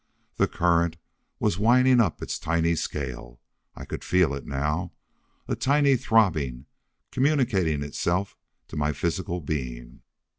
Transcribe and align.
The 0.37 0.47
current 0.47 0.97
was 1.39 1.59
whining 1.59 1.99
up 1.99 2.23
its 2.23 2.39
tiny 2.39 2.73
scale. 2.73 3.39
I 3.75 3.85
could 3.85 4.03
feel 4.03 4.33
it 4.33 4.47
now. 4.47 4.93
A 5.47 5.55
tiny 5.55 5.95
throbbing, 5.95 6.65
communicating 7.11 7.83
itself 7.83 8.35
to 8.69 8.75
my 8.75 8.93
physical 8.93 9.41
being. 9.41 10.01